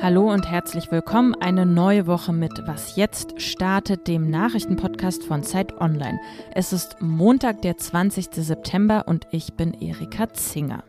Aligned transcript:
Hallo 0.00 0.30
und 0.30 0.50
herzlich 0.50 0.90
willkommen. 0.90 1.34
Eine 1.40 1.64
neue 1.64 2.06
Woche 2.06 2.34
mit 2.34 2.52
Was 2.66 2.96
jetzt 2.96 3.40
startet, 3.40 4.06
dem 4.08 4.28
Nachrichtenpodcast 4.28 5.24
von 5.24 5.42
Zeit 5.42 5.80
Online. 5.80 6.20
Es 6.52 6.74
ist 6.74 7.00
Montag, 7.00 7.62
der 7.62 7.78
20. 7.78 8.28
September 8.32 9.04
und 9.06 9.26
ich 9.30 9.54
bin 9.54 9.72
Erika 9.72 10.32
Zinger. 10.34 10.84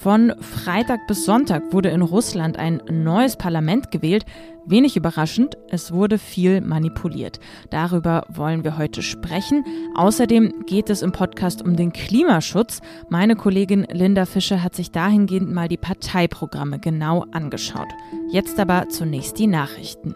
Von 0.00 0.32
Freitag 0.40 1.06
bis 1.08 1.24
Sonntag 1.24 1.72
wurde 1.72 1.88
in 1.88 2.02
Russland 2.02 2.56
ein 2.56 2.80
neues 2.88 3.36
Parlament 3.36 3.90
gewählt. 3.90 4.24
Wenig 4.64 4.96
überraschend, 4.96 5.56
es 5.70 5.92
wurde 5.92 6.18
viel 6.18 6.60
manipuliert. 6.60 7.40
Darüber 7.70 8.24
wollen 8.28 8.62
wir 8.62 8.78
heute 8.78 9.02
sprechen. 9.02 9.64
Außerdem 9.96 10.66
geht 10.66 10.90
es 10.90 11.02
im 11.02 11.10
Podcast 11.10 11.62
um 11.62 11.74
den 11.74 11.92
Klimaschutz. 11.92 12.80
Meine 13.08 13.34
Kollegin 13.34 13.86
Linda 13.90 14.24
Fischer 14.24 14.62
hat 14.62 14.76
sich 14.76 14.92
dahingehend 14.92 15.52
mal 15.52 15.68
die 15.68 15.78
Parteiprogramme 15.78 16.78
genau 16.78 17.24
angeschaut. 17.32 17.88
Jetzt 18.30 18.60
aber 18.60 18.88
zunächst 18.90 19.38
die 19.38 19.46
Nachrichten. 19.46 20.14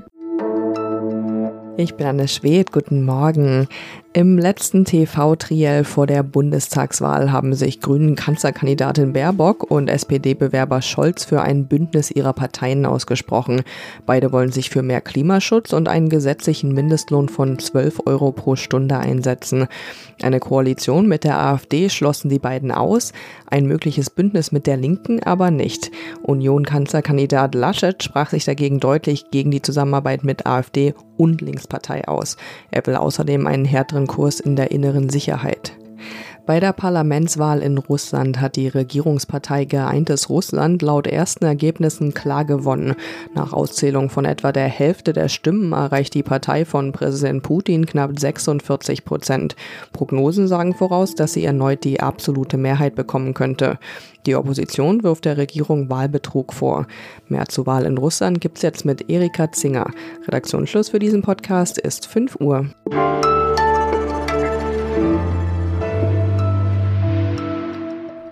Ich 1.79 1.95
bin 1.95 2.07
Anne 2.07 2.29
Schwedt, 2.29 2.71
guten 2.71 3.03
Morgen. 3.05 3.67
Im 4.15 4.37
letzten 4.37 4.85
TV-Triell 4.85 5.85
vor 5.85 6.07
der 6.07 6.23
Bundestagswahl 6.23 7.33
haben 7.33 7.55
sich 7.55 7.81
Grünen 7.81 8.15
Kanzlerkandidatin 8.15 9.15
Baerbock 9.15 9.71
und 9.71 9.89
SPD-Bewerber 9.89 10.83
Scholz 10.83 11.25
für 11.25 11.41
ein 11.41 11.67
Bündnis 11.67 12.11
ihrer 12.11 12.35
Parteien 12.35 12.85
ausgesprochen. 12.85 13.63
Beide 14.05 14.31
wollen 14.31 14.53
sich 14.53 14.69
für 14.69 14.83
mehr 14.83 15.01
Klimaschutz 15.01 15.73
und 15.73 15.89
einen 15.89 16.11
gesetzlichen 16.11 16.75
Mindestlohn 16.75 17.31
von 17.31 17.59
12 17.59 18.03
Euro 18.05 18.33
pro 18.33 18.55
Stunde 18.55 18.99
einsetzen. 18.99 19.67
Eine 20.23 20.41
Koalition 20.41 21.09
mit 21.09 21.25
der 21.25 21.39
AfD 21.39 21.89
schlossen 21.89 22.29
die 22.29 22.39
beiden 22.39 22.71
aus, 22.71 23.15
ein 23.47 23.65
mögliches 23.65 24.11
Bündnis 24.11 24.53
mit 24.53 24.67
der 24.67 24.77
Linken 24.77 25.23
aber 25.23 25.51
nicht. 25.51 25.91
Union-Kanzlerkandidat 26.23 27.55
Laschet 27.55 28.03
sprach 28.03 28.29
sich 28.29 28.45
dagegen 28.45 28.79
deutlich 28.79 29.31
gegen 29.31 29.51
die 29.51 29.63
Zusammenarbeit 29.63 30.23
mit 30.23 30.45
AfD 30.45 30.93
und 31.17 31.41
Linkspartei 31.41 32.09
aus. 32.09 32.37
Er 32.71 32.85
will 32.87 32.97
außerdem 32.97 33.47
einen 33.47 33.65
härteren 33.65 34.02
anderen 34.03 34.07
Kurs 34.07 34.41
in 34.41 34.57
der 34.57 34.71
inneren 34.71 35.09
Sicherheit. 35.09 35.73
Bei 36.45 36.59
der 36.59 36.73
Parlamentswahl 36.73 37.61
in 37.61 37.79
Russland 37.79 38.41
hat 38.41 38.57
die 38.57 38.67
Regierungspartei 38.67 39.65
Geeintes 39.65 40.29
Russland 40.29 40.83
laut 40.83 41.07
ersten 41.07 41.45
Ergebnissen 41.45 42.15
klar 42.15 42.45
gewonnen. 42.45 42.97
Nach 43.33 43.53
Auszählung 43.53 44.11
von 44.11 44.25
etwa 44.25 44.51
der 44.51 44.67
Hälfte 44.67 45.13
der 45.13 45.29
Stimmen 45.29 45.73
erreicht 45.73 46.15
die 46.15 46.25
Partei 46.25 46.65
von 46.65 46.91
Präsident 46.91 47.45
Putin 47.45 47.87
knapp 47.87 48.19
46 48.19 49.05
Prozent. 49.05 49.55
Prognosen 49.93 50.49
sagen 50.49 50.75
voraus, 50.75 51.15
dass 51.15 51.33
sie 51.33 51.45
erneut 51.45 51.85
die 51.85 52.01
absolute 52.01 52.57
Mehrheit 52.57 52.97
bekommen 52.97 53.35
könnte. 53.35 53.79
Die 54.27 54.35
Opposition 54.35 55.05
wirft 55.05 55.25
der 55.27 55.37
Regierung 55.37 55.91
Wahlbetrug 55.91 56.53
vor. 56.53 56.89
Mehr 57.29 57.47
zur 57.47 57.67
Wahl 57.67 57.87
in 57.87 57.99
Russland 57.99 58.41
gibt's 58.41 58.63
jetzt 58.63 58.85
mit 58.85 59.09
Erika 59.09 59.53
Zinger. 59.53 59.93
Redaktionsschluss 60.27 60.89
für 60.89 60.99
diesen 60.99 61.23
Podcast 61.23 61.79
ist 61.79 62.09
5 62.09 62.41
Uhr. 62.41 62.67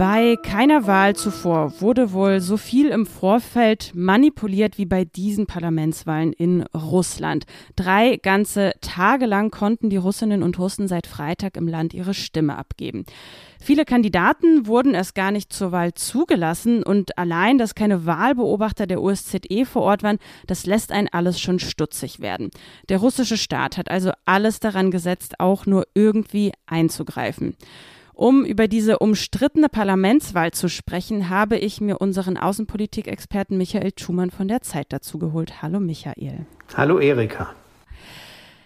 Bei 0.00 0.36
keiner 0.36 0.86
Wahl 0.86 1.14
zuvor 1.14 1.82
wurde 1.82 2.12
wohl 2.12 2.40
so 2.40 2.56
viel 2.56 2.88
im 2.88 3.04
Vorfeld 3.04 3.92
manipuliert 3.94 4.78
wie 4.78 4.86
bei 4.86 5.04
diesen 5.04 5.46
Parlamentswahlen 5.46 6.32
in 6.32 6.62
Russland. 6.72 7.44
Drei 7.76 8.16
ganze 8.16 8.72
Tage 8.80 9.26
lang 9.26 9.50
konnten 9.50 9.90
die 9.90 9.98
Russinnen 9.98 10.42
und 10.42 10.58
Russen 10.58 10.88
seit 10.88 11.06
Freitag 11.06 11.58
im 11.58 11.68
Land 11.68 11.92
ihre 11.92 12.14
Stimme 12.14 12.56
abgeben. 12.56 13.04
Viele 13.60 13.84
Kandidaten 13.84 14.66
wurden 14.66 14.94
erst 14.94 15.14
gar 15.14 15.32
nicht 15.32 15.52
zur 15.52 15.70
Wahl 15.70 15.92
zugelassen 15.92 16.82
und 16.82 17.18
allein, 17.18 17.58
dass 17.58 17.74
keine 17.74 18.06
Wahlbeobachter 18.06 18.86
der 18.86 19.02
OSZE 19.02 19.66
vor 19.66 19.82
Ort 19.82 20.02
waren, 20.02 20.18
das 20.46 20.64
lässt 20.64 20.92
einen 20.92 21.08
alles 21.08 21.38
schon 21.38 21.58
stutzig 21.58 22.20
werden. 22.20 22.48
Der 22.88 22.96
russische 22.96 23.36
Staat 23.36 23.76
hat 23.76 23.90
also 23.90 24.12
alles 24.24 24.60
daran 24.60 24.90
gesetzt, 24.90 25.40
auch 25.40 25.66
nur 25.66 25.86
irgendwie 25.92 26.52
einzugreifen. 26.64 27.54
Um 28.20 28.44
über 28.44 28.68
diese 28.68 28.98
umstrittene 28.98 29.70
Parlamentswahl 29.70 30.50
zu 30.50 30.68
sprechen, 30.68 31.30
habe 31.30 31.56
ich 31.56 31.80
mir 31.80 32.02
unseren 32.02 32.36
Außenpolitikexperten 32.36 33.56
Michael 33.56 33.92
Schumann 33.98 34.30
von 34.30 34.46
der 34.46 34.60
Zeit 34.60 34.88
dazu 34.90 35.18
geholt. 35.18 35.62
Hallo 35.62 35.80
Michael. 35.80 36.44
Hallo 36.74 36.98
Erika. 36.98 37.54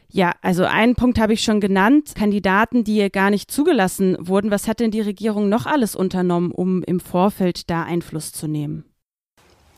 Ja, 0.08 0.32
also 0.42 0.64
einen 0.64 0.96
Punkt 0.96 1.20
habe 1.20 1.34
ich 1.34 1.42
schon 1.42 1.60
genannt. 1.60 2.16
Kandidaten, 2.16 2.82
die 2.82 3.08
gar 3.12 3.30
nicht 3.30 3.48
zugelassen 3.48 4.16
wurden. 4.18 4.50
Was 4.50 4.66
hat 4.66 4.80
denn 4.80 4.90
die 4.90 5.02
Regierung 5.02 5.48
noch 5.48 5.66
alles 5.66 5.94
unternommen, 5.94 6.50
um 6.50 6.82
im 6.82 6.98
Vorfeld 6.98 7.70
da 7.70 7.84
Einfluss 7.84 8.32
zu 8.32 8.48
nehmen? 8.48 8.84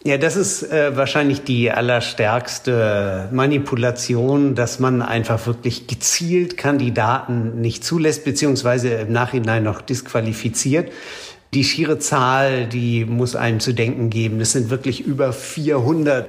Ja, 0.06 0.18
das 0.18 0.36
ist 0.36 0.62
äh, 0.62 0.96
wahrscheinlich 0.96 1.42
die 1.42 1.68
allerstärkste 1.68 3.28
Manipulation, 3.32 4.54
dass 4.54 4.78
man 4.78 5.02
einfach 5.02 5.48
wirklich 5.48 5.88
gezielt 5.88 6.56
Kandidaten 6.56 7.60
nicht 7.60 7.82
zulässt, 7.82 8.24
beziehungsweise 8.24 8.90
im 8.90 9.10
Nachhinein 9.10 9.64
noch 9.64 9.82
disqualifiziert. 9.82 10.92
Die 11.54 11.64
schiere 11.64 11.98
Zahl, 11.98 12.66
die 12.66 13.04
muss 13.04 13.34
einem 13.34 13.58
zu 13.58 13.72
denken 13.72 14.08
geben. 14.08 14.40
Es 14.40 14.52
sind 14.52 14.70
wirklich 14.70 15.00
über 15.00 15.32
400. 15.32 16.28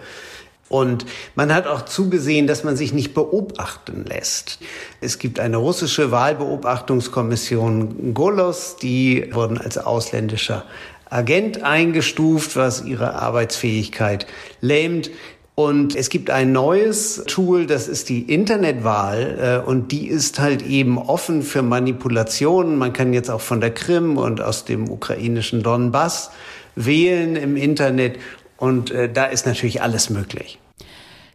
Und 0.70 1.06
man 1.36 1.54
hat 1.54 1.68
auch 1.68 1.86
zugesehen, 1.86 2.48
dass 2.48 2.64
man 2.64 2.76
sich 2.76 2.94
nicht 2.94 3.14
beobachten 3.14 4.06
lässt. 4.06 4.58
Es 5.02 5.20
gibt 5.20 5.40
eine 5.40 5.58
russische 5.58 6.10
Wahlbeobachtungskommission 6.10 8.16
Golos, 8.16 8.78
die 8.82 9.30
wurden 9.36 9.60
als 9.60 9.78
ausländischer 9.78 10.66
Agent 11.10 11.64
eingestuft, 11.64 12.56
was 12.56 12.84
ihre 12.84 13.16
Arbeitsfähigkeit 13.16 14.28
lähmt. 14.62 15.10
Und 15.56 15.96
es 15.96 16.10
gibt 16.10 16.30
ein 16.30 16.52
neues 16.52 17.24
Tool, 17.26 17.66
das 17.66 17.88
ist 17.88 18.10
die 18.10 18.22
Internetwahl. 18.32 19.64
Äh, 19.66 19.68
und 19.68 19.92
die 19.92 20.08
ist 20.08 20.40
halt 20.40 20.62
eben 20.62 21.00
offen 21.00 21.42
für 21.42 21.64
Manipulationen. 21.64 22.78
Man 22.78 22.94
kann 22.94 23.12
jetzt 23.12 23.32
auch 23.32 23.42
von 23.42 23.60
der 23.60 23.74
Krim 23.74 24.18
und 24.18 24.40
aus 24.40 24.66
dem 24.66 24.90
ukrainischen 24.90 25.64
Donbass 25.64 26.30
wählen 26.76 27.36
im 27.36 27.58
Internet. 27.58 28.20
Und 28.58 28.92
äh, 28.92 29.12
da 29.12 29.26
ist 29.26 29.48
natürlich 29.48 29.82
alles 29.82 30.12
möglich. 30.12 30.60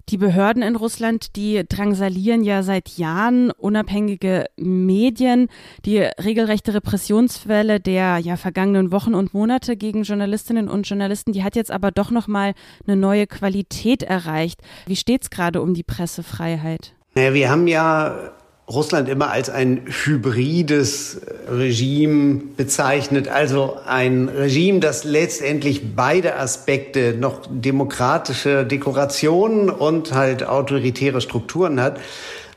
Die 0.09 0.17
Behörden 0.17 0.63
in 0.63 0.77
Russland, 0.77 1.37
die 1.37 1.63
drangsalieren 1.69 2.43
ja 2.43 2.63
seit 2.63 2.99
Jahren 2.99 3.51
unabhängige 3.51 4.47
Medien. 4.57 5.49
Die 5.85 5.99
regelrechte 5.99 6.75
Repressionswelle 6.75 7.81
der 7.81 8.19
ja 8.19 8.37
vergangenen 8.37 8.93
Wochen 8.93 9.15
und 9.15 9.35
Monate 9.35 9.77
gegen 9.77 10.03
Journalistinnen 10.03 10.69
und 10.69 10.89
Journalisten, 10.89 11.33
die 11.33 11.45
hat 11.45 11.57
jetzt 11.57 11.71
aber 11.71 11.91
doch 11.91 12.11
noch 12.11 12.29
mal 12.29 12.55
eine 12.87 12.97
neue 12.97 13.27
Qualität 13.27 14.03
erreicht. 14.03 14.61
Wie 14.87 14.97
steht's 14.97 15.31
gerade 15.31 15.63
um 15.63 15.75
die 15.75 15.85
Pressefreiheit? 15.85 16.95
Naja, 17.15 17.35
wir 17.35 17.51
haben 17.51 17.67
ja 17.67 18.33
Russland 18.73 19.09
immer 19.09 19.31
als 19.31 19.51
ein 19.51 19.83
hybrides 19.87 21.21
Regime 21.51 22.41
bezeichnet, 22.57 23.29
also 23.29 23.77
ein 23.87 24.29
Regime, 24.29 24.81
das 24.81 25.05
letztendlich 25.05 25.95
beide 25.95 26.37
Aspekte, 26.37 27.15
noch 27.19 27.43
demokratische 27.51 28.65
Dekorationen 28.65 29.69
und 29.69 30.15
halt 30.15 30.45
autoritäre 30.45 31.21
Strukturen 31.21 31.81
hat. 31.81 32.01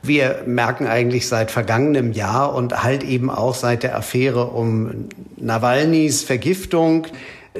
Wir 0.02 0.42
merken 0.46 0.86
eigentlich 0.86 1.28
seit 1.28 1.50
vergangenem 1.50 2.12
Jahr 2.12 2.54
und 2.54 2.82
halt 2.82 3.02
eben 3.02 3.28
auch 3.28 3.54
seit 3.54 3.82
der 3.82 3.96
Affäre 3.96 4.46
um 4.46 5.08
Nawalnys 5.36 6.22
Vergiftung, 6.22 7.06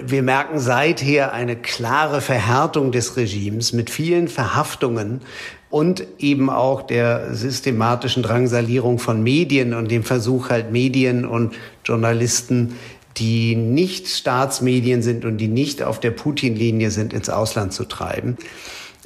wir 0.04 0.22
merken 0.22 0.58
seither 0.58 1.32
eine 1.32 1.56
klare 1.56 2.20
Verhärtung 2.20 2.92
des 2.92 3.16
Regimes 3.16 3.72
mit 3.72 3.88
vielen 3.88 4.28
Verhaftungen 4.28 5.22
und 5.76 6.06
eben 6.18 6.48
auch 6.48 6.80
der 6.80 7.34
systematischen 7.34 8.22
Drangsalierung 8.22 8.98
von 8.98 9.22
Medien 9.22 9.74
und 9.74 9.90
dem 9.90 10.04
Versuch 10.04 10.48
halt 10.48 10.72
Medien 10.72 11.26
und 11.26 11.54
Journalisten, 11.84 12.76
die 13.18 13.54
nicht 13.56 14.08
Staatsmedien 14.08 15.02
sind 15.02 15.26
und 15.26 15.36
die 15.36 15.48
nicht 15.48 15.82
auf 15.82 16.00
der 16.00 16.12
Putin-Linie 16.12 16.90
sind, 16.90 17.12
ins 17.12 17.28
Ausland 17.28 17.74
zu 17.74 17.84
treiben. 17.84 18.38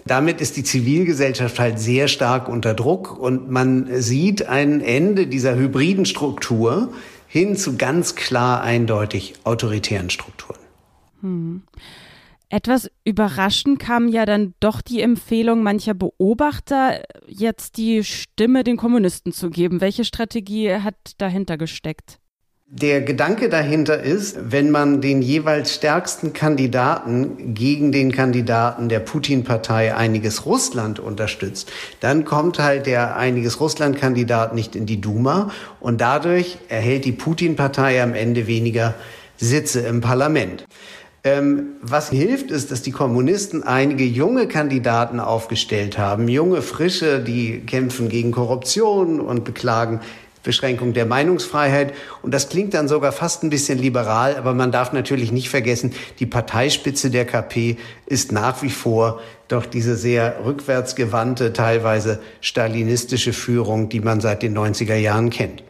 Damit 0.06 0.40
ist 0.40 0.56
die 0.56 0.62
Zivilgesellschaft 0.62 1.58
halt 1.58 1.80
sehr 1.80 2.06
stark 2.06 2.48
unter 2.48 2.72
Druck 2.72 3.18
und 3.18 3.50
man 3.50 3.88
sieht 4.00 4.46
ein 4.46 4.80
Ende 4.80 5.26
dieser 5.26 5.56
hybriden 5.56 6.06
Struktur 6.06 6.92
hin 7.26 7.56
zu 7.56 7.78
ganz 7.78 8.14
klar 8.14 8.62
eindeutig 8.62 9.34
autoritären 9.42 10.08
Strukturen. 10.08 10.60
Hm. 11.20 11.62
Etwas 12.52 12.90
überraschend 13.04 13.78
kam 13.78 14.08
ja 14.08 14.26
dann 14.26 14.54
doch 14.58 14.80
die 14.80 15.00
Empfehlung 15.00 15.62
mancher 15.62 15.94
Beobachter, 15.94 17.00
jetzt 17.28 17.76
die 17.76 18.02
Stimme 18.02 18.64
den 18.64 18.76
Kommunisten 18.76 19.32
zu 19.32 19.50
geben. 19.50 19.80
Welche 19.80 20.04
Strategie 20.04 20.74
hat 20.74 20.96
dahinter 21.18 21.56
gesteckt? 21.56 22.18
Der 22.72 23.02
Gedanke 23.02 23.48
dahinter 23.48 24.00
ist, 24.00 24.52
wenn 24.52 24.70
man 24.72 25.00
den 25.00 25.22
jeweils 25.22 25.74
stärksten 25.74 26.32
Kandidaten 26.32 27.54
gegen 27.54 27.92
den 27.92 28.10
Kandidaten 28.10 28.88
der 28.88 29.00
Putin-Partei 29.00 29.94
Einiges 29.94 30.44
Russland 30.44 30.98
unterstützt, 30.98 31.70
dann 32.00 32.24
kommt 32.24 32.58
halt 32.58 32.86
der 32.86 33.16
Einiges 33.16 33.60
Russland-Kandidat 33.60 34.56
nicht 34.56 34.74
in 34.74 34.86
die 34.86 35.00
Duma 35.00 35.50
und 35.78 36.00
dadurch 36.00 36.58
erhält 36.68 37.04
die 37.04 37.12
Putin-Partei 37.12 38.02
am 38.02 38.14
Ende 38.14 38.48
weniger 38.48 38.94
Sitze 39.36 39.80
im 39.80 40.00
Parlament. 40.00 40.66
Ähm, 41.22 41.74
was 41.82 42.08
hilft, 42.08 42.50
ist, 42.50 42.70
dass 42.70 42.80
die 42.80 42.92
Kommunisten 42.92 43.62
einige 43.62 44.04
junge 44.04 44.48
Kandidaten 44.48 45.20
aufgestellt 45.20 45.98
haben, 45.98 46.28
junge 46.28 46.62
Frische, 46.62 47.20
die 47.20 47.60
kämpfen 47.60 48.08
gegen 48.08 48.30
Korruption 48.30 49.20
und 49.20 49.44
beklagen 49.44 50.00
Beschränkung 50.42 50.94
der 50.94 51.04
Meinungsfreiheit. 51.04 51.92
Und 52.22 52.32
das 52.32 52.48
klingt 52.48 52.72
dann 52.72 52.88
sogar 52.88 53.12
fast 53.12 53.42
ein 53.42 53.50
bisschen 53.50 53.78
liberal, 53.78 54.36
aber 54.36 54.54
man 54.54 54.72
darf 54.72 54.92
natürlich 54.94 55.32
nicht 55.32 55.50
vergessen, 55.50 55.92
die 56.18 56.26
Parteispitze 56.26 57.10
der 57.10 57.26
KP 57.26 57.76
ist 58.06 58.32
nach 58.32 58.62
wie 58.62 58.70
vor 58.70 59.20
doch 59.48 59.66
diese 59.66 59.96
sehr 59.96 60.44
rückwärtsgewandte, 60.44 61.52
teilweise 61.52 62.20
stalinistische 62.40 63.32
Führung, 63.32 63.88
die 63.88 64.00
man 64.00 64.20
seit 64.20 64.42
den 64.42 64.56
90er 64.56 64.94
Jahren 64.94 65.28
kennt. 65.28 65.62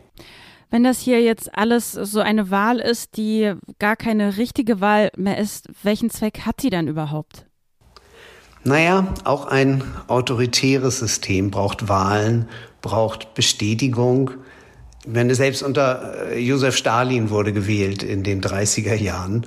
Wenn 0.70 0.84
das 0.84 1.00
hier 1.00 1.20
jetzt 1.20 1.56
alles 1.56 1.92
so 1.92 2.20
eine 2.20 2.50
Wahl 2.50 2.78
ist, 2.78 3.16
die 3.16 3.54
gar 3.80 3.96
keine 3.96 4.36
richtige 4.36 4.80
Wahl 4.80 5.10
mehr 5.16 5.38
ist, 5.38 5.68
welchen 5.82 6.10
Zweck 6.10 6.42
hat 6.46 6.62
die 6.62 6.70
dann 6.70 6.86
überhaupt? 6.86 7.46
Naja, 8.62 9.12
auch 9.24 9.46
ein 9.46 9.82
autoritäres 10.06 11.00
System 11.00 11.50
braucht 11.50 11.88
Wahlen, 11.88 12.48
braucht 12.82 13.34
Bestätigung. 13.34 14.32
Ich 15.04 15.12
meine, 15.12 15.34
selbst 15.34 15.62
unter 15.62 16.30
äh, 16.30 16.38
Josef 16.38 16.76
Stalin 16.76 17.30
wurde 17.30 17.52
gewählt 17.52 18.02
in 18.02 18.22
den 18.22 18.40
30er 18.40 18.94
Jahren. 18.94 19.46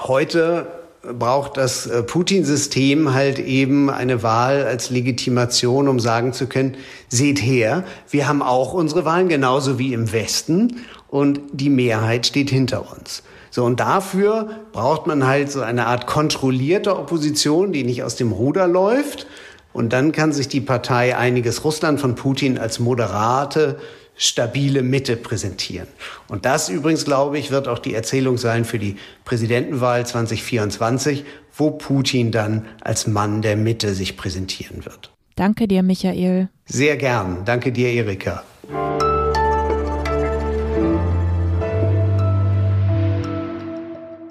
Heute 0.00 0.66
braucht 1.12 1.56
das 1.56 1.86
äh, 1.86 2.02
Putin-System 2.02 3.12
halt 3.12 3.38
eben 3.38 3.90
eine 3.90 4.22
Wahl 4.22 4.64
als 4.64 4.90
Legitimation, 4.90 5.88
um 5.88 6.00
sagen 6.00 6.32
zu 6.32 6.46
können, 6.46 6.76
seht 7.08 7.42
her, 7.42 7.84
wir 8.10 8.26
haben 8.28 8.42
auch 8.42 8.72
unsere 8.72 9.04
Wahlen 9.04 9.28
genauso 9.28 9.78
wie 9.78 9.92
im 9.92 10.12
Westen 10.12 10.80
und 11.08 11.40
die 11.52 11.70
Mehrheit 11.70 12.26
steht 12.26 12.50
hinter 12.50 12.90
uns. 12.96 13.22
So, 13.50 13.64
und 13.64 13.78
dafür 13.78 14.48
braucht 14.72 15.06
man 15.06 15.26
halt 15.26 15.52
so 15.52 15.60
eine 15.60 15.86
Art 15.86 16.08
kontrollierte 16.08 16.98
Opposition, 16.98 17.72
die 17.72 17.84
nicht 17.84 18.02
aus 18.02 18.16
dem 18.16 18.32
Ruder 18.32 18.66
läuft. 18.66 19.28
Und 19.72 19.92
dann 19.92 20.10
kann 20.10 20.32
sich 20.32 20.48
die 20.48 20.60
Partei 20.60 21.16
einiges 21.16 21.64
Russland 21.64 22.00
von 22.00 22.16
Putin 22.16 22.58
als 22.58 22.80
moderate 22.80 23.78
stabile 24.16 24.82
Mitte 24.82 25.16
präsentieren. 25.16 25.88
Und 26.28 26.44
das 26.44 26.68
übrigens, 26.68 27.04
glaube 27.04 27.38
ich, 27.38 27.50
wird 27.50 27.68
auch 27.68 27.78
die 27.78 27.94
Erzählung 27.94 28.38
sein 28.38 28.64
für 28.64 28.78
die 28.78 28.96
Präsidentenwahl 29.24 30.06
2024, 30.06 31.24
wo 31.56 31.72
Putin 31.72 32.30
dann 32.30 32.66
als 32.80 33.06
Mann 33.06 33.42
der 33.42 33.56
Mitte 33.56 33.94
sich 33.94 34.16
präsentieren 34.16 34.84
wird. 34.84 35.10
Danke 35.36 35.66
dir, 35.66 35.82
Michael. 35.82 36.48
Sehr 36.64 36.96
gern. 36.96 37.44
Danke 37.44 37.72
dir, 37.72 37.88
Erika. 37.88 38.44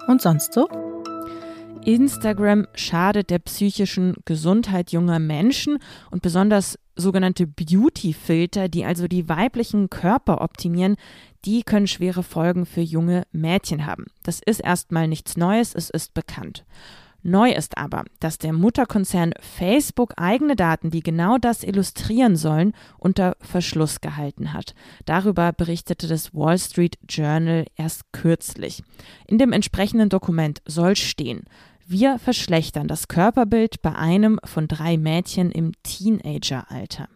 Und 0.07 0.21
sonst 0.21 0.53
so? 0.53 0.67
Instagram 1.85 2.67
schadet 2.75 3.29
der 3.29 3.39
psychischen 3.39 4.15
Gesundheit 4.25 4.91
junger 4.91 5.19
Menschen 5.19 5.79
und 6.11 6.21
besonders 6.21 6.77
sogenannte 6.95 7.47
Beauty-Filter, 7.47 8.69
die 8.69 8.85
also 8.85 9.07
die 9.07 9.29
weiblichen 9.29 9.89
Körper 9.89 10.41
optimieren, 10.41 10.95
die 11.45 11.63
können 11.63 11.87
schwere 11.87 12.23
Folgen 12.23 12.65
für 12.65 12.81
junge 12.81 13.23
Mädchen 13.31 13.85
haben. 13.85 14.05
Das 14.23 14.39
ist 14.45 14.59
erstmal 14.59 15.07
nichts 15.07 15.37
Neues, 15.37 15.75
es 15.75 15.89
ist 15.89 16.13
bekannt. 16.13 16.65
Neu 17.25 17.51
ist 17.51 17.77
aber, 17.77 18.03
dass 18.19 18.37
der 18.37 18.51
Mutterkonzern 18.51 19.31
Facebook 19.39 20.13
eigene 20.17 20.57
Daten, 20.57 20.91
die 20.91 20.99
genau 20.99 21.37
das 21.37 21.63
illustrieren 21.63 22.35
sollen, 22.35 22.73
unter 22.97 23.37
Verschluss 23.39 24.01
gehalten 24.01 24.51
hat. 24.51 24.75
Darüber 25.05 25.53
berichtete 25.53 26.07
das 26.07 26.33
Wall 26.33 26.59
Street 26.59 26.97
Journal 27.07 27.65
erst 27.77 28.11
kürzlich. 28.11 28.83
In 29.25 29.37
dem 29.37 29.53
entsprechenden 29.53 30.09
Dokument 30.09 30.61
soll 30.65 30.97
stehen, 30.97 31.45
wir 31.93 32.19
verschlechtern 32.19 32.87
das 32.87 33.07
Körperbild 33.07 33.81
bei 33.81 33.93
einem 33.95 34.39
von 34.43 34.67
drei 34.67 34.97
Mädchen 34.97 35.51
im 35.51 35.71
Teenageralter. 35.83 37.07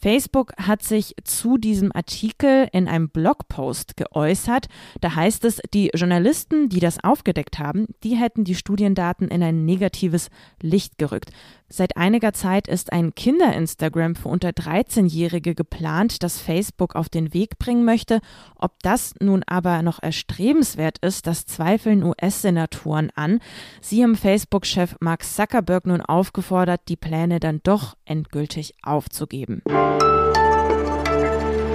Facebook 0.00 0.52
hat 0.56 0.82
sich 0.82 1.14
zu 1.24 1.58
diesem 1.58 1.90
Artikel 1.92 2.68
in 2.72 2.86
einem 2.86 3.08
Blogpost 3.08 3.96
geäußert. 3.96 4.66
Da 5.00 5.14
heißt 5.16 5.44
es, 5.44 5.60
die 5.74 5.90
Journalisten, 5.92 6.68
die 6.68 6.80
das 6.80 7.02
aufgedeckt 7.02 7.58
haben, 7.58 7.86
die 8.04 8.16
hätten 8.16 8.44
die 8.44 8.54
Studiendaten 8.54 9.28
in 9.28 9.42
ein 9.42 9.64
negatives 9.64 10.30
Licht 10.62 10.98
gerückt. 10.98 11.32
Seit 11.70 11.98
einiger 11.98 12.32
Zeit 12.32 12.66
ist 12.66 12.92
ein 12.92 13.14
Kinder-Instagram 13.14 14.14
für 14.14 14.28
unter 14.28 14.50
13-Jährige 14.50 15.54
geplant, 15.54 16.22
das 16.22 16.40
Facebook 16.40 16.96
auf 16.96 17.10
den 17.10 17.34
Weg 17.34 17.58
bringen 17.58 17.84
möchte. 17.84 18.20
Ob 18.56 18.72
das 18.82 19.14
nun 19.20 19.42
aber 19.46 19.82
noch 19.82 20.02
erstrebenswert 20.02 20.98
ist, 20.98 21.26
das 21.26 21.44
zweifeln 21.44 22.02
US-Senatoren 22.02 23.10
an. 23.14 23.40
Sie 23.82 24.02
haben 24.02 24.16
Facebook-Chef 24.16 24.96
Mark 25.00 25.24
Zuckerberg 25.24 25.86
nun 25.86 26.00
aufgefordert, 26.00 26.82
die 26.88 26.96
Pläne 26.96 27.38
dann 27.38 27.60
doch 27.62 27.96
endgültig 28.06 28.74
aufzugeben. 28.82 29.60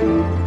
Thank 0.03 0.37
you. 0.37 0.42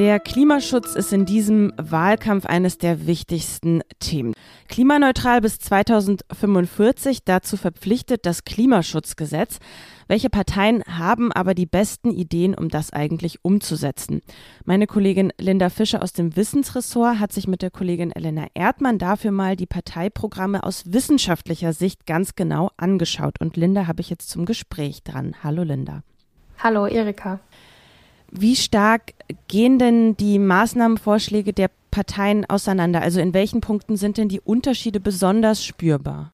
Der 0.00 0.18
Klimaschutz 0.18 0.94
ist 0.94 1.12
in 1.12 1.26
diesem 1.26 1.74
Wahlkampf 1.76 2.46
eines 2.46 2.78
der 2.78 3.06
wichtigsten 3.06 3.82
Themen. 3.98 4.32
Klimaneutral 4.66 5.42
bis 5.42 5.58
2045, 5.58 7.24
dazu 7.26 7.58
verpflichtet 7.58 8.24
das 8.24 8.44
Klimaschutzgesetz. 8.44 9.58
Welche 10.08 10.30
Parteien 10.30 10.82
haben 10.84 11.32
aber 11.32 11.52
die 11.52 11.66
besten 11.66 12.12
Ideen, 12.12 12.54
um 12.54 12.70
das 12.70 12.94
eigentlich 12.94 13.44
umzusetzen? 13.44 14.22
Meine 14.64 14.86
Kollegin 14.86 15.34
Linda 15.38 15.68
Fischer 15.68 16.02
aus 16.02 16.14
dem 16.14 16.34
Wissensressort 16.34 17.18
hat 17.18 17.34
sich 17.34 17.46
mit 17.46 17.60
der 17.60 17.70
Kollegin 17.70 18.10
Elena 18.10 18.46
Erdmann 18.54 18.96
dafür 18.96 19.32
mal 19.32 19.54
die 19.54 19.66
Parteiprogramme 19.66 20.62
aus 20.62 20.84
wissenschaftlicher 20.86 21.74
Sicht 21.74 22.06
ganz 22.06 22.34
genau 22.36 22.70
angeschaut. 22.78 23.38
Und 23.38 23.58
Linda 23.58 23.86
habe 23.86 24.00
ich 24.00 24.08
jetzt 24.08 24.30
zum 24.30 24.46
Gespräch 24.46 25.02
dran. 25.02 25.36
Hallo 25.44 25.62
Linda. 25.62 26.04
Hallo 26.62 26.86
Erika. 26.86 27.40
Wie 28.30 28.54
stark 28.56 29.12
gehen 29.48 29.78
denn 29.78 30.16
die 30.16 30.38
Maßnahmenvorschläge 30.38 31.52
der 31.52 31.70
Parteien 31.90 32.48
auseinander? 32.48 33.02
Also 33.02 33.20
in 33.20 33.34
welchen 33.34 33.60
Punkten 33.60 33.96
sind 33.96 34.18
denn 34.18 34.28
die 34.28 34.40
Unterschiede 34.40 35.00
besonders 35.00 35.64
spürbar? 35.64 36.32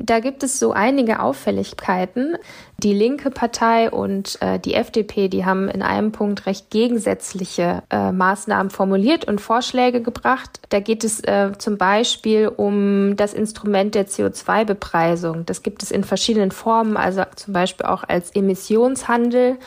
Da 0.00 0.20
gibt 0.20 0.44
es 0.44 0.60
so 0.60 0.70
einige 0.70 1.20
Auffälligkeiten. 1.20 2.36
Die 2.78 2.94
linke 2.94 3.30
Partei 3.30 3.90
und 3.90 4.40
äh, 4.40 4.60
die 4.60 4.74
FDP, 4.74 5.26
die 5.26 5.44
haben 5.44 5.68
in 5.68 5.82
einem 5.82 6.12
Punkt 6.12 6.46
recht 6.46 6.70
gegensätzliche 6.70 7.82
äh, 7.90 8.12
Maßnahmen 8.12 8.70
formuliert 8.70 9.24
und 9.24 9.40
Vorschläge 9.40 10.00
gebracht. 10.00 10.60
Da 10.68 10.78
geht 10.78 11.02
es 11.02 11.18
äh, 11.24 11.50
zum 11.58 11.78
Beispiel 11.78 12.46
um 12.46 13.16
das 13.16 13.34
Instrument 13.34 13.96
der 13.96 14.06
CO2-Bepreisung. 14.06 15.44
Das 15.46 15.64
gibt 15.64 15.82
es 15.82 15.90
in 15.90 16.04
verschiedenen 16.04 16.52
Formen, 16.52 16.96
also 16.96 17.24
zum 17.34 17.52
Beispiel 17.52 17.86
auch 17.86 18.04
als 18.04 18.30
Emissionshandel 18.30 19.58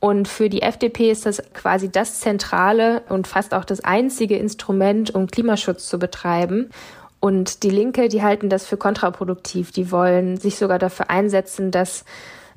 und 0.00 0.28
für 0.28 0.48
die 0.48 0.62
FDP 0.62 1.10
ist 1.10 1.26
das 1.26 1.42
quasi 1.52 1.90
das 1.90 2.20
zentrale 2.20 3.02
und 3.10 3.28
fast 3.28 3.52
auch 3.52 3.66
das 3.66 3.84
einzige 3.84 4.36
Instrument, 4.36 5.14
um 5.14 5.26
Klimaschutz 5.26 5.88
zu 5.88 5.98
betreiben. 5.98 6.70
Und 7.20 7.62
die 7.62 7.70
Linke, 7.70 8.08
die 8.08 8.22
halten 8.22 8.48
das 8.48 8.64
für 8.64 8.78
kontraproduktiv. 8.78 9.72
Die 9.72 9.92
wollen 9.92 10.38
sich 10.38 10.56
sogar 10.56 10.78
dafür 10.78 11.10
einsetzen, 11.10 11.70
dass 11.70 12.06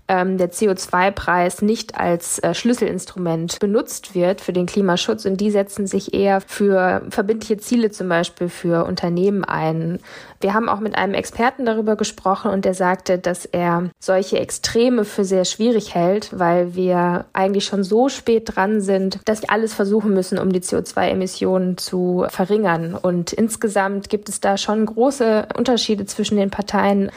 ähm, 0.07 0.37
der 0.37 0.51
CO2-Preis 0.51 1.61
nicht 1.61 1.97
als 1.97 2.39
äh, 2.39 2.53
Schlüsselinstrument 2.53 3.59
benutzt 3.59 4.15
wird 4.15 4.41
für 4.41 4.51
den 4.51 4.65
Klimaschutz 4.65 5.25
und 5.25 5.37
die 5.37 5.49
setzen 5.49 5.87
sich 5.87 6.13
eher 6.13 6.41
für 6.41 7.03
verbindliche 7.09 7.57
Ziele 7.57 7.89
zum 7.89 8.09
Beispiel 8.09 8.49
für 8.49 8.85
Unternehmen 8.85 9.45
ein. 9.45 9.99
Wir 10.41 10.53
haben 10.53 10.67
auch 10.67 10.81
mit 10.81 10.95
einem 10.95 11.13
Experten 11.13 11.65
darüber 11.65 11.95
gesprochen 11.95 12.51
und 12.51 12.65
der 12.65 12.73
sagte, 12.73 13.17
dass 13.17 13.45
er 13.45 13.89
solche 13.99 14.39
Extreme 14.39 15.05
für 15.05 15.23
sehr 15.23 15.45
schwierig 15.45 15.95
hält, 15.95 16.37
weil 16.37 16.75
wir 16.75 17.25
eigentlich 17.31 17.63
schon 17.63 17.83
so 17.85 18.09
spät 18.09 18.55
dran 18.55 18.81
sind, 18.81 19.19
dass 19.23 19.41
wir 19.41 19.51
alles 19.51 19.73
versuchen 19.73 20.13
müssen, 20.13 20.37
um 20.37 20.51
die 20.51 20.59
CO2-Emissionen 20.59 21.77
zu 21.77 22.25
verringern. 22.27 22.93
Und 22.93 23.31
insgesamt 23.31 24.09
gibt 24.09 24.27
es 24.27 24.41
da 24.41 24.57
schon 24.57 24.85
große 24.85 25.47
Unterschiede 25.57 26.05
zwischen 26.05 26.35
den 26.35 26.49
Parteien 26.49 27.09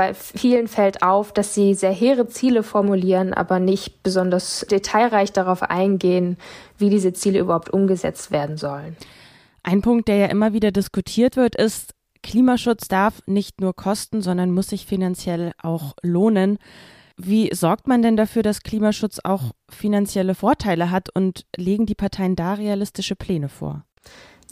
bei 0.00 0.14
vielen 0.14 0.66
fällt 0.66 1.02
auf, 1.02 1.30
dass 1.30 1.52
sie 1.52 1.74
sehr 1.74 1.92
hehre 1.92 2.26
Ziele 2.26 2.62
formulieren, 2.62 3.34
aber 3.34 3.58
nicht 3.58 4.02
besonders 4.02 4.64
detailreich 4.70 5.30
darauf 5.30 5.62
eingehen, 5.62 6.38
wie 6.78 6.88
diese 6.88 7.12
Ziele 7.12 7.38
überhaupt 7.38 7.68
umgesetzt 7.68 8.30
werden 8.30 8.56
sollen. 8.56 8.96
Ein 9.62 9.82
Punkt, 9.82 10.08
der 10.08 10.16
ja 10.16 10.26
immer 10.28 10.54
wieder 10.54 10.72
diskutiert 10.72 11.36
wird, 11.36 11.54
ist, 11.54 11.92
Klimaschutz 12.22 12.88
darf 12.88 13.20
nicht 13.26 13.60
nur 13.60 13.76
kosten, 13.76 14.22
sondern 14.22 14.52
muss 14.52 14.68
sich 14.68 14.86
finanziell 14.86 15.52
auch 15.62 15.92
lohnen. 16.00 16.56
Wie 17.18 17.50
sorgt 17.52 17.86
man 17.86 18.00
denn 18.00 18.16
dafür, 18.16 18.42
dass 18.42 18.62
Klimaschutz 18.62 19.18
auch 19.22 19.52
finanzielle 19.68 20.34
Vorteile 20.34 20.90
hat 20.90 21.14
und 21.14 21.44
legen 21.58 21.84
die 21.84 21.94
Parteien 21.94 22.36
da 22.36 22.54
realistische 22.54 23.16
Pläne 23.16 23.50
vor? 23.50 23.84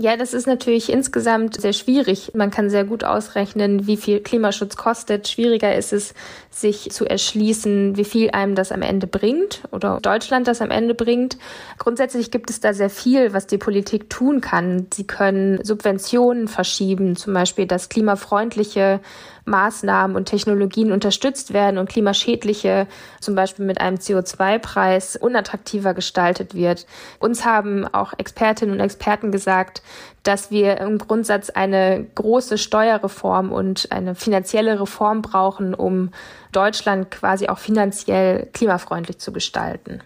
Ja, 0.00 0.16
das 0.16 0.32
ist 0.32 0.46
natürlich 0.46 0.92
insgesamt 0.92 1.60
sehr 1.60 1.72
schwierig. 1.72 2.30
Man 2.32 2.52
kann 2.52 2.70
sehr 2.70 2.84
gut 2.84 3.02
ausrechnen, 3.02 3.88
wie 3.88 3.96
viel 3.96 4.20
Klimaschutz 4.20 4.76
kostet. 4.76 5.26
Schwieriger 5.26 5.74
ist 5.74 5.92
es, 5.92 6.14
sich 6.50 6.90
zu 6.92 7.04
erschließen, 7.04 7.96
wie 7.96 8.04
viel 8.04 8.30
einem 8.30 8.54
das 8.54 8.70
am 8.70 8.82
Ende 8.82 9.08
bringt 9.08 9.62
oder 9.72 9.98
Deutschland 10.00 10.46
das 10.46 10.60
am 10.60 10.70
Ende 10.70 10.94
bringt. 10.94 11.36
Grundsätzlich 11.78 12.30
gibt 12.30 12.48
es 12.48 12.60
da 12.60 12.74
sehr 12.74 12.90
viel, 12.90 13.32
was 13.32 13.48
die 13.48 13.58
Politik 13.58 14.08
tun 14.08 14.40
kann. 14.40 14.86
Sie 14.94 15.04
können 15.04 15.64
Subventionen 15.64 16.46
verschieben, 16.46 17.16
zum 17.16 17.34
Beispiel, 17.34 17.66
dass 17.66 17.88
klimafreundliche 17.88 19.00
Maßnahmen 19.48 20.16
und 20.16 20.26
Technologien 20.26 20.92
unterstützt 20.92 21.52
werden 21.52 21.78
und 21.78 21.88
klimaschädliche, 21.88 22.86
zum 23.20 23.34
Beispiel 23.34 23.64
mit 23.64 23.80
einem 23.80 23.96
CO2-Preis, 23.96 25.16
unattraktiver 25.16 25.94
gestaltet 25.94 26.54
wird. 26.54 26.86
Uns 27.18 27.44
haben 27.44 27.86
auch 27.86 28.12
Expertinnen 28.16 28.74
und 28.74 28.80
Experten 28.80 29.32
gesagt, 29.32 29.82
dass 30.22 30.50
wir 30.50 30.78
im 30.78 30.98
Grundsatz 30.98 31.50
eine 31.50 32.06
große 32.14 32.58
Steuerreform 32.58 33.52
und 33.52 33.90
eine 33.90 34.14
finanzielle 34.14 34.80
Reform 34.80 35.22
brauchen, 35.22 35.74
um 35.74 36.10
Deutschland 36.52 37.10
quasi 37.10 37.48
auch 37.48 37.58
finanziell 37.58 38.46
klimafreundlich 38.52 39.18
zu 39.18 39.32
gestalten. 39.32 40.00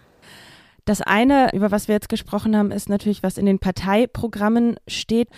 Das 0.85 1.01
eine, 1.01 1.55
über 1.55 1.71
was 1.71 1.87
wir 1.87 1.95
jetzt 1.95 2.09
gesprochen 2.09 2.57
haben, 2.57 2.73
ist 2.73 2.89
natürlich, 2.89 3.23
was 3.23 3.39
in 3.39 3.47
den 3.47 3.61
Parteiprogrammen 3.61 4.77
steht. 4.89 5.29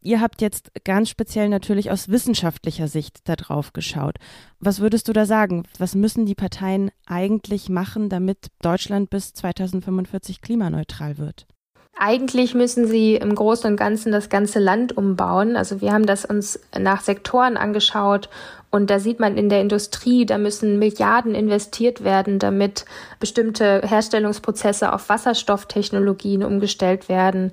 Ihr 0.00 0.20
habt 0.20 0.40
jetzt 0.40 0.70
ganz 0.84 1.08
speziell 1.08 1.48
natürlich 1.48 1.90
aus 1.90 2.08
wissenschaftlicher 2.08 2.88
Sicht 2.88 3.20
darauf 3.28 3.72
geschaut. 3.72 4.16
Was 4.58 4.80
würdest 4.80 5.08
du 5.08 5.12
da 5.12 5.26
sagen? 5.26 5.64
Was 5.78 5.94
müssen 5.94 6.26
die 6.26 6.34
Parteien 6.34 6.90
eigentlich 7.06 7.68
machen, 7.68 8.08
damit 8.08 8.48
Deutschland 8.62 9.10
bis 9.10 9.32
2045 9.32 10.40
klimaneutral 10.40 11.18
wird? 11.18 11.46
Eigentlich 11.94 12.54
müssen 12.54 12.86
sie 12.86 13.14
im 13.14 13.34
Großen 13.34 13.70
und 13.70 13.76
Ganzen 13.76 14.12
das 14.12 14.28
ganze 14.28 14.58
Land 14.58 14.96
umbauen. 14.96 15.56
Also 15.56 15.80
wir 15.80 15.92
haben 15.92 16.06
das 16.06 16.24
uns 16.24 16.58
nach 16.76 17.00
Sektoren 17.02 17.56
angeschaut 17.56 18.28
und 18.74 18.88
da 18.88 18.98
sieht 18.98 19.20
man 19.20 19.36
in 19.36 19.50
der 19.50 19.60
Industrie, 19.60 20.24
da 20.24 20.38
müssen 20.38 20.78
Milliarden 20.78 21.34
investiert 21.34 22.04
werden, 22.04 22.38
damit 22.38 22.86
bestimmte 23.20 23.82
Herstellungsprozesse 23.86 24.94
auf 24.94 25.10
Wasserstofftechnologien 25.10 26.42
umgestellt 26.42 27.10
werden. 27.10 27.52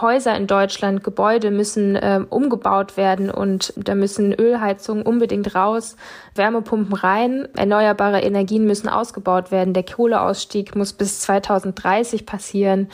Häuser 0.00 0.36
in 0.36 0.46
Deutschland, 0.46 1.02
Gebäude 1.02 1.50
müssen 1.50 1.96
äh, 1.96 2.20
umgebaut 2.30 2.96
werden 2.96 3.32
und 3.32 3.72
da 3.76 3.96
müssen 3.96 4.32
Ölheizungen 4.32 5.04
unbedingt 5.04 5.56
raus, 5.56 5.96
Wärmepumpen 6.36 6.94
rein, 6.94 7.48
erneuerbare 7.56 8.20
Energien 8.20 8.64
müssen 8.64 8.88
ausgebaut 8.88 9.50
werden. 9.50 9.74
Der 9.74 9.82
Kohleausstieg 9.82 10.76
muss 10.76 10.92
bis 10.92 11.18
2030 11.18 12.26
passieren. 12.26 12.86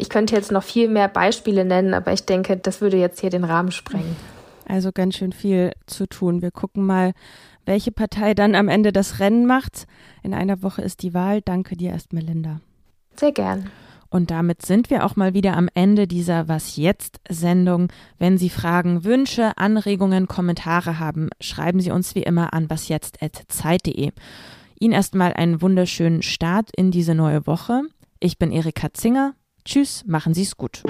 Ich 0.00 0.08
könnte 0.08 0.34
jetzt 0.34 0.50
noch 0.50 0.62
viel 0.62 0.88
mehr 0.88 1.08
Beispiele 1.08 1.64
nennen, 1.64 1.92
aber 1.92 2.12
ich 2.12 2.24
denke, 2.24 2.56
das 2.56 2.80
würde 2.80 2.96
jetzt 2.96 3.20
hier 3.20 3.30
den 3.30 3.44
Rahmen 3.44 3.70
sprengen. 3.70 4.16
Also 4.66 4.92
ganz 4.92 5.16
schön 5.16 5.32
viel 5.32 5.72
zu 5.86 6.06
tun. 6.06 6.42
Wir 6.42 6.50
gucken 6.50 6.86
mal, 6.86 7.12
welche 7.66 7.92
Partei 7.92 8.34
dann 8.34 8.54
am 8.54 8.68
Ende 8.68 8.92
das 8.92 9.18
Rennen 9.20 9.46
macht. 9.46 9.86
In 10.22 10.32
einer 10.32 10.62
Woche 10.62 10.80
ist 10.82 11.02
die 11.02 11.12
Wahl. 11.12 11.42
Danke 11.42 11.76
dir 11.76 11.90
erst, 11.90 12.12
Melinda. 12.12 12.60
Sehr 13.16 13.32
gern. 13.32 13.70
Und 14.08 14.30
damit 14.30 14.62
sind 14.62 14.90
wir 14.90 15.04
auch 15.04 15.16
mal 15.16 15.34
wieder 15.34 15.56
am 15.56 15.68
Ende 15.74 16.06
dieser 16.06 16.48
Was 16.48 16.76
jetzt 16.76 17.20
Sendung. 17.28 17.92
Wenn 18.18 18.38
Sie 18.38 18.50
Fragen, 18.50 19.04
Wünsche, 19.04 19.52
Anregungen, 19.56 20.26
Kommentare 20.26 20.98
haben, 20.98 21.30
schreiben 21.40 21.80
Sie 21.80 21.90
uns 21.90 22.14
wie 22.14 22.22
immer 22.22 22.52
an 22.52 22.70
wasjetzt.zeit.de. 22.70 24.10
Ihnen 24.80 24.92
erstmal 24.92 25.34
einen 25.34 25.60
wunderschönen 25.62 26.22
Start 26.22 26.70
in 26.74 26.90
diese 26.90 27.14
neue 27.14 27.46
Woche. 27.46 27.82
Ich 28.18 28.38
bin 28.38 28.50
Erika 28.50 28.92
Zinger. 28.92 29.34
Tschüss, 29.64 30.04
machen 30.06 30.34
Sie 30.34 30.42
es 30.42 30.56
gut. 30.56 30.82